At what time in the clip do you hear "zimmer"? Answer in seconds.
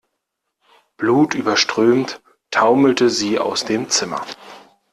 3.89-4.25